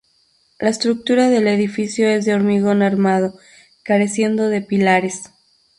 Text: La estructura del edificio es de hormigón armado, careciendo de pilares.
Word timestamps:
La 0.57 0.71
estructura 0.71 1.29
del 1.29 1.47
edificio 1.47 2.09
es 2.09 2.25
de 2.25 2.33
hormigón 2.33 2.81
armado, 2.81 3.37
careciendo 3.83 4.49
de 4.49 4.61
pilares. 4.63 5.29